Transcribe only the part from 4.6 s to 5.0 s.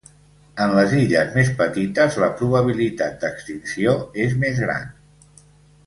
gran.